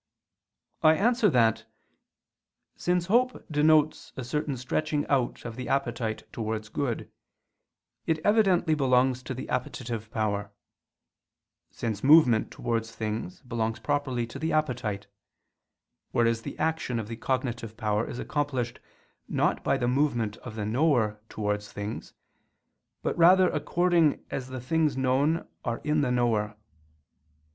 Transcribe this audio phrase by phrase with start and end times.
[0.81, 1.67] I answer that,
[2.75, 7.11] Since hope denotes a certain stretching out of the appetite towards good,
[8.07, 10.51] it evidently belongs to the appetitive power;
[11.69, 15.05] since movement towards things belongs properly to the appetite:
[16.11, 18.79] whereas the action of the cognitive power is accomplished
[19.27, 22.15] not by the movement of the knower towards things,
[23.03, 26.57] but rather according as the things known are in the knower.